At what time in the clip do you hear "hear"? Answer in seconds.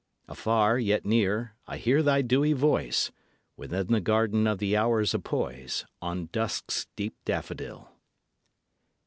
1.77-2.01